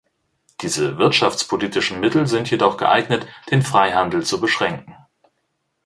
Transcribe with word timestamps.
Diese 0.61 0.97
wirtschaftspolitischen 0.97 1.99
Mittel 1.99 2.25
sind 2.25 2.49
jedoch 2.49 2.75
geeignet, 2.77 3.27
den 3.51 3.61
Freihandel 3.61 4.23
zu 4.25 4.41
beschränken. 4.41 4.95